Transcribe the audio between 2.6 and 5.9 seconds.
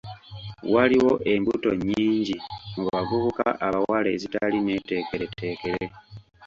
mu bavubuka abawala ezitali neeteekereteekere.